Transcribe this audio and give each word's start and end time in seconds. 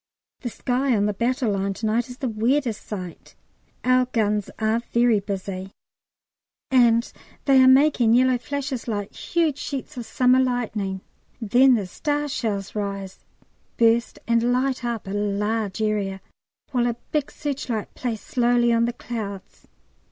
The 0.39 0.49
sky 0.49 0.95
on 0.97 1.05
the 1.05 1.13
battle 1.13 1.51
line 1.51 1.75
to 1.75 1.85
night 1.85 2.09
is 2.09 2.17
the 2.17 2.27
weirdest 2.27 2.83
sight; 2.87 3.35
our 3.83 4.05
guns 4.07 4.49
are 4.57 4.79
very 4.91 5.19
busy, 5.19 5.69
and 6.71 7.13
they 7.45 7.61
are 7.61 7.67
making 7.67 8.15
yellow 8.15 8.39
flashes 8.39 8.87
like 8.87 9.13
huge 9.13 9.59
sheets 9.59 9.97
of 9.97 10.07
summer 10.07 10.39
lightning. 10.39 11.01
Then 11.39 11.75
the 11.75 11.85
star 11.85 12.27
shells 12.27 12.73
rise, 12.73 13.19
burst, 13.77 14.17
and 14.27 14.51
light 14.51 14.83
up 14.83 15.05
a 15.05 15.11
large 15.11 15.83
area, 15.83 16.19
while 16.71 16.87
a 16.87 16.95
big 17.11 17.29
searchlight 17.31 17.93
plays 17.93 18.21
slowly 18.21 18.73
on 18.73 18.85
the 18.85 18.93
clouds. 18.93 19.67